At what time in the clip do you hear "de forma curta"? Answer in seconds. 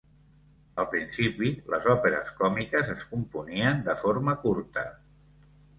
3.91-4.91